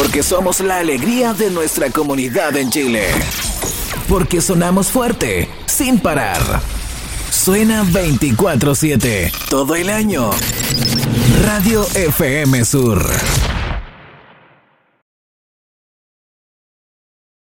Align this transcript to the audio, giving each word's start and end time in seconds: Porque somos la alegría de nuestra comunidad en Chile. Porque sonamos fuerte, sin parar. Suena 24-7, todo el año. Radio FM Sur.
Porque 0.00 0.22
somos 0.22 0.60
la 0.60 0.78
alegría 0.78 1.34
de 1.34 1.50
nuestra 1.50 1.90
comunidad 1.90 2.56
en 2.56 2.70
Chile. 2.70 3.04
Porque 4.08 4.40
sonamos 4.40 4.86
fuerte, 4.90 5.50
sin 5.66 6.00
parar. 6.00 6.40
Suena 7.30 7.84
24-7, 7.84 9.30
todo 9.50 9.76
el 9.76 9.90
año. 9.90 10.30
Radio 11.44 11.86
FM 11.94 12.64
Sur. 12.64 13.49